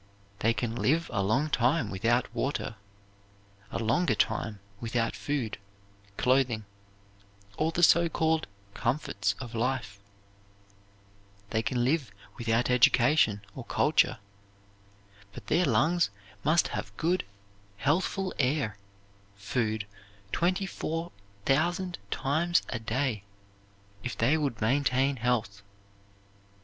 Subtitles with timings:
[0.39, 2.75] They can live a long time without water,
[3.69, 5.59] a longer time without food,
[6.17, 6.65] clothing,
[7.55, 9.99] or the so called comforts of life;
[11.51, 14.17] they can live without education or culture,
[15.33, 16.09] but their lungs
[16.43, 17.23] must have good,
[17.77, 18.79] healthful air
[19.35, 19.85] food
[20.31, 21.11] twenty four
[21.45, 23.21] thousand times a day
[24.01, 25.61] if they would maintain health.